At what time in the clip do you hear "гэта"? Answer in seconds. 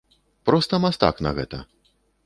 1.41-1.57